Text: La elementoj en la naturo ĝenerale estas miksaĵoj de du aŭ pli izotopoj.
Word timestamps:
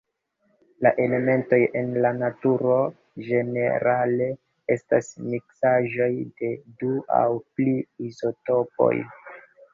La 0.85 0.91
elementoj 1.01 1.59
en 1.81 1.91
la 2.05 2.11
naturo 2.21 2.77
ĝenerale 3.27 4.31
estas 4.77 5.11
miksaĵoj 5.27 6.09
de 6.41 6.51
du 6.83 6.91
aŭ 7.21 7.31
pli 7.61 7.77
izotopoj. 8.11 8.93